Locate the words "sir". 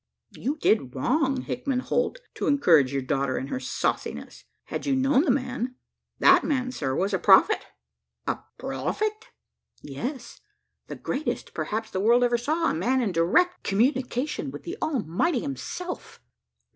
6.71-6.95